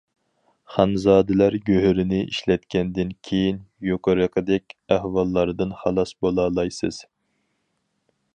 خانزادىلەر 0.75 1.57
گۆھىرىنى 1.67 2.21
ئىشلەتكەندىن 2.29 3.11
كېيىن، 3.29 3.61
يۇقىرىقىدەك 3.89 4.75
ئەھۋاللاردىن 4.97 5.77
خالاس 5.83 6.17
بولالايسىز. 6.25 7.01